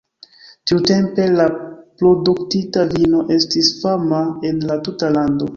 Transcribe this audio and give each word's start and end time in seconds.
Tiutempe 0.69 1.27
la 1.33 1.45
produktita 2.03 2.87
vino 2.97 3.21
estis 3.39 3.73
fama 3.85 4.25
en 4.51 4.67
la 4.73 4.83
tuta 4.89 5.17
lando. 5.19 5.49